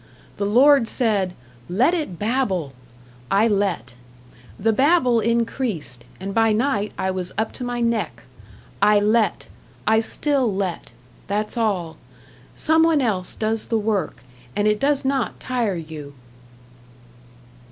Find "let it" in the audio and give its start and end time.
1.69-2.17